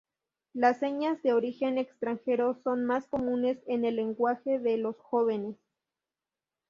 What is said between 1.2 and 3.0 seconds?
de origen extranjero son